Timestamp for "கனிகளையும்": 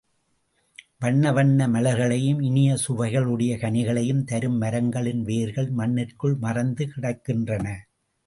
3.57-4.23